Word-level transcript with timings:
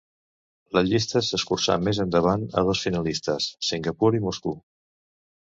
La 0.77 0.81
llista 0.85 1.21
s'escurçà 1.27 1.75
més 1.89 1.99
endavant 2.05 2.47
a 2.63 2.65
dos 2.71 2.81
finalistes, 2.87 3.49
Singapur 3.69 4.13
i 4.23 4.25
Moscou. 4.27 4.59